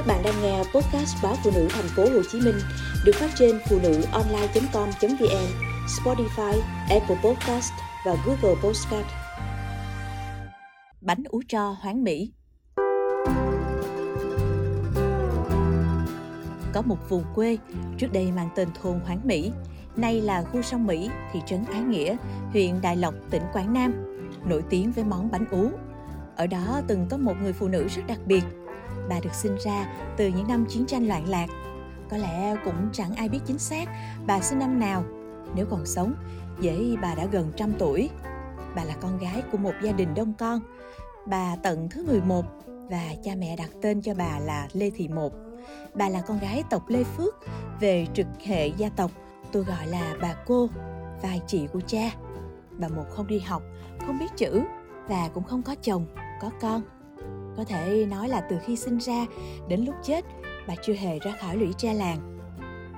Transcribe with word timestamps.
Các 0.00 0.06
bạn 0.06 0.22
đang 0.24 0.42
nghe 0.42 0.58
podcast 0.58 1.16
báo 1.22 1.34
phụ 1.44 1.50
nữ 1.54 1.68
thành 1.70 1.88
phố 1.96 2.02
Hồ 2.02 2.22
Chí 2.32 2.40
Minh 2.40 2.54
được 3.04 3.12
phát 3.14 3.30
trên 3.38 3.58
phụ 3.68 3.78
nữ 3.82 4.02
online.com.vn, 4.12 5.46
Spotify, 5.86 6.60
Apple 6.90 7.16
Podcast 7.24 7.72
và 8.06 8.16
Google 8.26 8.60
Podcast. 8.62 9.06
Bánh 11.00 11.22
ú 11.28 11.42
tro 11.48 11.76
Hoán 11.80 12.04
Mỹ 12.04 12.32
Có 16.72 16.82
một 16.84 17.08
vùng 17.08 17.24
quê, 17.34 17.58
trước 17.98 18.12
đây 18.12 18.32
mang 18.32 18.48
tên 18.54 18.68
thôn 18.82 19.00
Hoáng 19.00 19.20
Mỹ, 19.24 19.52
nay 19.96 20.20
là 20.20 20.42
khu 20.42 20.62
sông 20.62 20.86
Mỹ, 20.86 21.10
thị 21.32 21.40
trấn 21.46 21.64
Ái 21.72 21.80
Nghĩa, 21.80 22.16
huyện 22.52 22.80
Đại 22.80 22.96
Lộc, 22.96 23.14
tỉnh 23.30 23.42
Quảng 23.52 23.72
Nam, 23.72 23.92
nổi 24.44 24.62
tiếng 24.70 24.92
với 24.92 25.04
món 25.04 25.30
bánh 25.30 25.44
ú. 25.50 25.70
Ở 26.36 26.46
đó 26.46 26.80
từng 26.86 27.06
có 27.10 27.16
một 27.16 27.34
người 27.42 27.52
phụ 27.52 27.68
nữ 27.68 27.88
rất 27.88 28.02
đặc 28.06 28.18
biệt– 28.26 28.44
bà 29.10 29.20
được 29.20 29.34
sinh 29.34 29.56
ra 29.64 29.86
từ 30.16 30.26
những 30.28 30.48
năm 30.48 30.66
chiến 30.68 30.86
tranh 30.86 31.08
loạn 31.08 31.28
lạc. 31.28 31.46
Có 32.10 32.16
lẽ 32.16 32.56
cũng 32.64 32.88
chẳng 32.92 33.14
ai 33.14 33.28
biết 33.28 33.40
chính 33.46 33.58
xác 33.58 33.88
bà 34.26 34.40
sinh 34.40 34.58
năm 34.58 34.78
nào. 34.78 35.04
Nếu 35.54 35.66
còn 35.70 35.86
sống, 35.86 36.14
dễ 36.60 36.96
bà 37.02 37.14
đã 37.14 37.26
gần 37.26 37.52
trăm 37.56 37.72
tuổi. 37.78 38.10
Bà 38.76 38.84
là 38.84 38.94
con 39.00 39.18
gái 39.18 39.42
của 39.52 39.58
một 39.58 39.72
gia 39.82 39.92
đình 39.92 40.14
đông 40.14 40.32
con. 40.38 40.60
Bà 41.26 41.56
tận 41.62 41.88
thứ 41.90 42.06
11 42.06 42.44
và 42.66 43.02
cha 43.24 43.32
mẹ 43.38 43.56
đặt 43.56 43.70
tên 43.82 44.02
cho 44.02 44.14
bà 44.14 44.38
là 44.38 44.68
Lê 44.72 44.90
Thị 44.90 45.08
Một. 45.08 45.32
Bà 45.94 46.08
là 46.08 46.20
con 46.20 46.38
gái 46.38 46.64
tộc 46.70 46.88
Lê 46.88 47.04
Phước 47.04 47.34
về 47.80 48.06
trực 48.14 48.26
hệ 48.44 48.66
gia 48.66 48.88
tộc. 48.88 49.10
Tôi 49.52 49.64
gọi 49.64 49.86
là 49.86 50.16
bà 50.22 50.34
cô, 50.46 50.68
vai 51.22 51.40
chị 51.46 51.66
của 51.72 51.80
cha. 51.86 52.10
Bà 52.78 52.88
Một 52.88 53.04
không 53.10 53.26
đi 53.26 53.38
học, 53.38 53.62
không 54.06 54.18
biết 54.18 54.30
chữ 54.36 54.60
và 55.08 55.28
cũng 55.34 55.44
không 55.44 55.62
có 55.62 55.74
chồng, 55.82 56.06
có 56.40 56.50
con 56.60 56.82
có 57.60 57.64
thể 57.64 58.06
nói 58.06 58.28
là 58.28 58.40
từ 58.40 58.56
khi 58.64 58.76
sinh 58.76 58.98
ra 58.98 59.26
đến 59.68 59.84
lúc 59.84 59.94
chết, 60.02 60.24
bà 60.68 60.74
chưa 60.82 60.92
hề 60.92 61.18
ra 61.18 61.32
khỏi 61.40 61.56
lũy 61.56 61.72
tre 61.72 61.94
làng. 61.94 62.38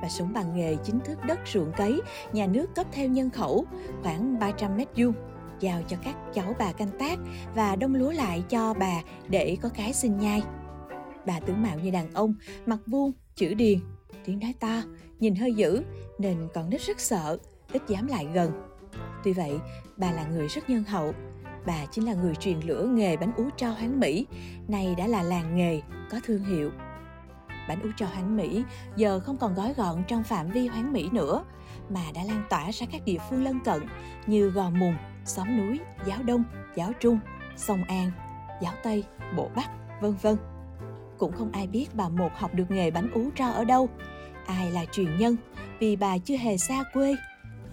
Bà 0.03 0.09
sống 0.09 0.33
bằng 0.33 0.57
nghề 0.57 0.77
chính 0.85 1.01
thức 1.01 1.19
đất 1.27 1.39
ruộng 1.53 1.73
cấy, 1.77 2.01
nhà 2.33 2.47
nước 2.47 2.75
cấp 2.75 2.87
theo 2.93 3.09
nhân 3.09 3.31
khẩu 3.31 3.65
khoảng 4.03 4.39
300 4.39 4.77
mét 4.77 4.89
vuông, 4.97 5.13
giao 5.61 5.83
cho 5.89 5.97
các 6.05 6.17
cháu 6.35 6.55
bà 6.59 6.73
canh 6.73 6.91
tác 6.99 7.19
và 7.55 7.77
đông 7.77 7.95
lúa 7.95 8.11
lại 8.11 8.43
cho 8.49 8.75
bà 8.75 9.03
để 9.29 9.57
có 9.63 9.69
cái 9.69 9.93
sinh 9.93 10.19
nhai. 10.19 10.43
Bà 11.27 11.41
tướng 11.41 11.63
mạo 11.63 11.79
như 11.79 11.91
đàn 11.91 12.13
ông, 12.15 12.35
mặt 12.67 12.79
vuông, 12.87 13.13
chữ 13.35 13.55
điền, 13.55 13.79
tiếng 14.25 14.39
nói 14.39 14.55
to, 14.61 14.83
nhìn 15.21 15.35
hơi 15.35 15.55
dữ 15.55 15.83
nên 16.19 16.49
còn 16.55 16.71
nít 16.71 16.81
rất 16.81 17.01
sợ, 17.01 17.39
ít 17.73 17.83
dám 17.89 18.07
lại 18.07 18.27
gần. 18.35 18.51
Tuy 19.25 19.33
vậy, 19.33 19.53
bà 19.97 20.13
là 20.13 20.27
người 20.27 20.49
rất 20.49 20.71
nhân 20.71 20.85
hậu, 20.85 21.13
bà 21.67 21.87
chính 21.91 22.07
là 22.07 22.15
người 22.15 22.35
truyền 22.35 22.61
lửa 22.61 22.87
nghề 22.87 23.17
bánh 23.17 23.33
ú 23.37 23.45
tro 23.57 23.71
Hán 23.71 24.01
Mỹ, 24.01 24.27
này 24.69 24.95
đã 24.99 25.07
là 25.07 25.23
làng 25.23 25.57
nghề, 25.57 25.81
có 26.11 26.21
thương 26.25 26.45
hiệu. 26.45 26.71
Bánh 27.69 27.83
ú 27.83 27.89
tro 27.97 28.07
Hán 28.07 28.37
Mỹ 28.37 28.65
giờ 28.97 29.21
không 29.21 29.37
còn 29.37 29.55
gói 29.55 29.75
gọn 29.75 30.03
trong 30.09 30.23
phạm 30.23 30.51
vi 30.51 30.67
hoán 30.67 30.93
Mỹ 30.93 31.09
nữa, 31.13 31.45
mà 31.89 32.01
đã 32.15 32.25
lan 32.25 32.43
tỏa 32.51 32.71
ra 32.71 32.87
các 32.93 33.05
địa 33.05 33.19
phương 33.31 33.45
lân 33.45 33.61
cận 33.65 33.83
như 34.27 34.51
Gò 34.51 34.71
Mùng, 34.71 34.95
Xóm 35.25 35.57
Núi, 35.57 35.81
Giáo 36.07 36.23
Đông, 36.23 36.45
Giáo 36.77 36.93
Trung, 37.01 37.19
Sông 37.57 37.85
An, 37.85 38.11
Giáo 38.63 38.75
Tây, 38.83 39.05
Bộ 39.37 39.51
Bắc, 39.57 39.71
vân 40.01 40.15
vân. 40.23 40.37
Cũng 41.19 41.33
không 41.33 41.53
ai 41.53 41.67
biết 41.67 41.87
bà 41.95 42.09
một 42.09 42.31
học 42.35 42.55
được 42.55 42.71
nghề 42.71 42.91
bánh 42.91 43.11
ú 43.13 43.31
tro 43.37 43.47
ở 43.47 43.65
đâu, 43.65 43.89
ai 44.47 44.71
là 44.71 44.85
truyền 44.93 45.17
nhân 45.17 45.37
vì 45.79 45.97
bà 45.97 46.19
chưa 46.19 46.37
hề 46.37 46.57
xa 46.57 46.85
quê. 46.93 47.17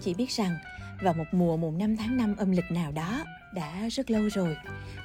Chỉ 0.00 0.14
biết 0.14 0.30
rằng 0.30 0.56
vào 1.02 1.14
một 1.14 1.24
mùa 1.32 1.56
mùng 1.56 1.78
5 1.78 1.96
tháng 1.96 2.16
5 2.16 2.36
âm 2.38 2.50
lịch 2.50 2.70
nào 2.70 2.92
đó, 2.92 3.24
đã 3.54 3.88
rất 3.90 4.10
lâu 4.10 4.22
rồi, 4.28 4.56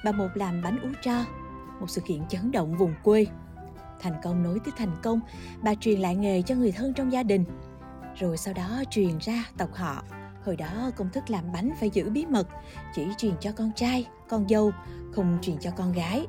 bà 0.04 0.12
một 0.12 0.28
làm 0.36 0.62
bánh 0.62 0.82
ú 0.82 0.90
tro, 1.02 1.26
một 1.80 1.90
sự 1.90 2.02
kiện 2.02 2.28
chấn 2.30 2.52
động 2.52 2.78
vùng 2.78 2.94
quê. 3.04 3.26
Thành 4.00 4.14
công 4.24 4.44
nối 4.44 4.60
tiếp 4.60 4.72
thành 4.78 4.96
công, 5.04 5.20
bà 5.64 5.76
truyền 5.76 6.00
lại 6.00 6.16
nghề 6.16 6.42
cho 6.42 6.56
người 6.56 6.72
thân 6.72 6.94
trong 6.94 7.12
gia 7.12 7.24
đình. 7.24 7.46
Rồi 8.16 8.38
sau 8.38 8.54
đó 8.54 8.84
truyền 8.90 9.18
ra 9.22 9.44
tộc 9.58 9.70
họ. 9.74 10.04
Hồi 10.46 10.56
đó 10.56 10.92
công 10.96 11.10
thức 11.10 11.30
làm 11.30 11.52
bánh 11.54 11.72
phải 11.80 11.90
giữ 11.90 12.10
bí 12.10 12.26
mật, 12.26 12.48
chỉ 12.96 13.08
truyền 13.18 13.34
cho 13.40 13.52
con 13.52 13.72
trai, 13.76 14.08
con 14.30 14.48
dâu, 14.48 14.72
không 15.12 15.38
truyền 15.42 15.58
cho 15.58 15.72
con 15.72 15.92
gái. 15.92 16.26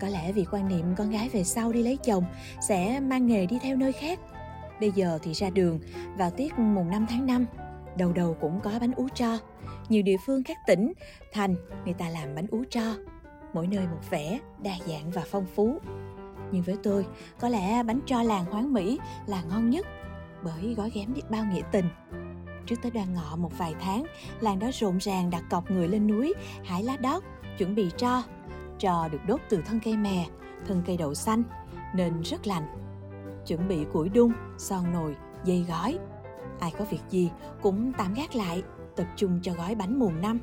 Có 0.00 0.08
lẽ 0.08 0.32
vì 0.32 0.44
quan 0.50 0.68
niệm 0.68 0.94
con 0.96 1.10
gái 1.10 1.28
về 1.28 1.44
sau 1.44 1.72
đi 1.72 1.82
lấy 1.82 1.96
chồng 1.96 2.24
sẽ 2.68 3.00
mang 3.00 3.26
nghề 3.26 3.46
đi 3.46 3.58
theo 3.58 3.76
nơi 3.76 3.92
khác. 3.92 4.20
Bây 4.80 4.92
giờ 4.92 5.18
thì 5.22 5.32
ra 5.32 5.50
đường, 5.50 5.80
vào 6.16 6.30
tiết 6.30 6.58
mùng 6.58 6.90
5 6.90 7.06
tháng 7.08 7.26
5, 7.26 7.46
đầu 7.98 8.12
đầu 8.12 8.36
cũng 8.40 8.60
có 8.60 8.70
bánh 8.80 8.92
ú 8.92 9.08
tro 9.14 9.38
nhiều 9.88 10.02
địa 10.02 10.16
phương 10.26 10.42
các 10.42 10.56
tỉnh, 10.66 10.92
thành 11.32 11.56
người 11.84 11.94
ta 11.94 12.08
làm 12.08 12.34
bánh 12.34 12.46
ú 12.50 12.64
tro. 12.70 12.94
Mỗi 13.52 13.66
nơi 13.66 13.86
một 13.86 14.10
vẻ, 14.10 14.38
đa 14.58 14.72
dạng 14.86 15.10
và 15.10 15.22
phong 15.30 15.46
phú. 15.46 15.78
Nhưng 16.52 16.62
với 16.62 16.76
tôi, 16.82 17.06
có 17.40 17.48
lẽ 17.48 17.82
bánh 17.82 18.00
tro 18.06 18.22
làng 18.22 18.44
Hoáng 18.44 18.72
Mỹ 18.72 18.98
là 19.26 19.42
ngon 19.42 19.70
nhất 19.70 19.86
bởi 20.44 20.74
gói 20.76 20.90
ghém 20.90 21.14
biết 21.14 21.30
bao 21.30 21.44
nghĩa 21.44 21.62
tình. 21.72 21.88
Trước 22.66 22.76
tới 22.82 22.90
đoàn 22.90 23.14
ngọ 23.14 23.36
một 23.36 23.58
vài 23.58 23.74
tháng, 23.80 24.04
làng 24.40 24.58
đó 24.58 24.70
rộn 24.72 24.98
ràng 24.98 25.30
đặt 25.30 25.44
cọc 25.50 25.70
người 25.70 25.88
lên 25.88 26.06
núi, 26.06 26.34
hái 26.64 26.82
lá 26.82 26.96
đót, 26.96 27.22
chuẩn 27.58 27.74
bị 27.74 27.90
tro. 27.96 28.22
Trò 28.78 29.08
được 29.08 29.20
đốt 29.26 29.40
từ 29.48 29.62
thân 29.66 29.80
cây 29.84 29.96
mè, 29.96 30.26
thân 30.66 30.82
cây 30.86 30.96
đậu 30.96 31.14
xanh, 31.14 31.42
nên 31.94 32.20
rất 32.22 32.46
lành. 32.46 32.66
Chuẩn 33.46 33.68
bị 33.68 33.84
củi 33.92 34.08
đun, 34.08 34.32
son 34.58 34.92
nồi, 34.92 35.16
dây 35.44 35.64
gói. 35.68 35.98
Ai 36.60 36.72
có 36.78 36.84
việc 36.84 37.00
gì 37.10 37.30
cũng 37.62 37.92
tạm 37.98 38.14
gác 38.14 38.34
lại 38.34 38.62
tập 38.96 39.06
trung 39.16 39.40
cho 39.42 39.52
gói 39.52 39.74
bánh 39.74 39.98
mùng 39.98 40.20
năm. 40.20 40.38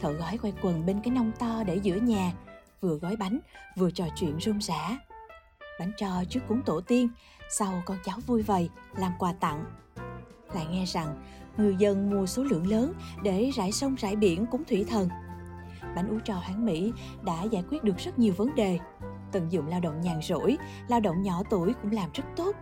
Thợ 0.00 0.12
gói 0.12 0.38
quay 0.38 0.52
quần 0.62 0.86
bên 0.86 1.00
cái 1.04 1.14
nông 1.14 1.32
to 1.38 1.64
để 1.66 1.76
giữa 1.76 1.96
nhà, 1.96 2.32
vừa 2.80 2.98
gói 2.98 3.16
bánh, 3.16 3.38
vừa 3.76 3.90
trò 3.90 4.04
chuyện 4.16 4.40
rôm 4.40 4.60
rã. 4.60 4.98
Bánh 5.80 5.92
trò 5.96 6.24
trước 6.28 6.40
cúng 6.48 6.62
tổ 6.66 6.80
tiên, 6.80 7.08
sau 7.50 7.82
con 7.86 7.98
cháu 8.04 8.18
vui 8.26 8.42
vầy, 8.42 8.70
làm 8.96 9.12
quà 9.18 9.32
tặng. 9.32 9.64
Lại 10.54 10.66
nghe 10.70 10.84
rằng, 10.84 11.22
người 11.56 11.76
dân 11.78 12.10
mua 12.10 12.26
số 12.26 12.42
lượng 12.42 12.66
lớn 12.66 12.92
để 13.22 13.50
rải 13.54 13.72
sông 13.72 13.94
rải 13.94 14.16
biển 14.16 14.46
cúng 14.46 14.64
thủy 14.68 14.84
thần. 14.88 15.08
Bánh 15.96 16.08
ú 16.08 16.18
trò 16.24 16.34
hoáng 16.34 16.66
Mỹ 16.66 16.92
đã 17.22 17.42
giải 17.42 17.64
quyết 17.70 17.84
được 17.84 17.98
rất 17.98 18.18
nhiều 18.18 18.34
vấn 18.36 18.54
đề. 18.54 18.78
Tận 19.32 19.52
dụng 19.52 19.66
lao 19.66 19.80
động 19.80 20.00
nhàn 20.00 20.20
rỗi, 20.22 20.56
lao 20.88 21.00
động 21.00 21.22
nhỏ 21.22 21.42
tuổi 21.50 21.74
cũng 21.82 21.92
làm 21.92 22.10
rất 22.14 22.24
tốt 22.36 22.56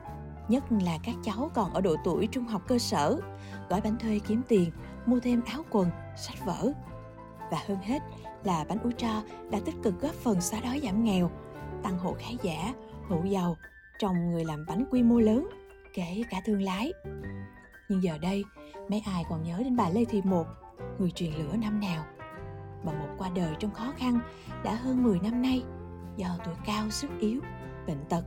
nhất 0.51 0.65
là 0.83 0.99
các 1.03 1.15
cháu 1.23 1.51
còn 1.55 1.75
ở 1.75 1.81
độ 1.81 1.97
tuổi 2.05 2.29
trung 2.33 2.45
học 2.45 2.63
cơ 2.69 2.79
sở, 2.79 3.21
gói 3.69 3.81
bánh 3.81 3.99
thuê 3.99 4.19
kiếm 4.19 4.43
tiền, 4.49 4.71
mua 5.07 5.21
thêm 5.21 5.43
áo 5.47 5.63
quần, 5.71 5.91
sách 6.17 6.47
vở. 6.47 6.73
Và 7.51 7.59
hơn 7.67 7.79
hết 7.83 8.03
là 8.45 8.65
bánh 8.69 8.79
ú 8.83 8.91
tro 8.91 9.23
đã 9.51 9.59
tích 9.65 9.75
cực 9.83 10.01
góp 10.01 10.15
phần 10.15 10.41
xóa 10.41 10.61
đói 10.61 10.81
giảm 10.85 11.05
nghèo, 11.05 11.31
tăng 11.83 11.99
hộ 11.99 12.15
khá 12.19 12.29
giả, 12.43 12.75
hộ 13.09 13.23
giàu 13.25 13.57
trong 13.99 14.31
người 14.31 14.45
làm 14.45 14.65
bánh 14.69 14.85
quy 14.91 15.03
mô 15.03 15.19
lớn, 15.19 15.49
kể 15.95 16.23
cả 16.31 16.41
thương 16.47 16.63
lái. 16.63 16.93
Nhưng 17.89 18.03
giờ 18.03 18.19
đây, 18.19 18.45
mấy 18.91 19.03
ai 19.07 19.25
còn 19.31 19.43
nhớ 19.43 19.59
đến 19.59 19.77
bà 19.77 19.89
Lê 19.89 20.05
Thị 20.05 20.23
Một, 20.25 20.47
người 20.99 21.11
truyền 21.11 21.33
lửa 21.33 21.57
năm 21.57 21.81
nào. 21.81 22.05
Bà 22.85 22.93
Một 22.93 23.09
qua 23.19 23.31
đời 23.35 23.55
trong 23.59 23.71
khó 23.71 23.93
khăn 23.97 24.21
đã 24.65 24.75
hơn 24.75 25.03
10 25.03 25.19
năm 25.21 25.43
nay 25.43 25.63
do 26.17 26.29
tuổi 26.45 26.55
cao 26.67 26.91
sức 26.91 27.11
yếu, 27.21 27.41
bệnh 27.87 28.05
tật 28.09 28.23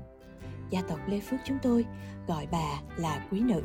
gia 0.74 0.82
tộc 0.82 1.00
Lê 1.08 1.20
Phước 1.20 1.40
chúng 1.46 1.58
tôi 1.62 1.86
gọi 2.28 2.48
bà 2.52 2.82
là 2.98 3.26
quý 3.32 3.40
nữ. 3.40 3.62